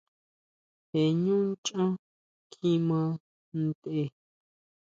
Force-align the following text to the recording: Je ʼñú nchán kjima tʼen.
Je 0.89 0.99
ʼñú 1.13 1.35
nchán 1.51 1.89
kjima 2.51 2.99
tʼen. 3.81 4.09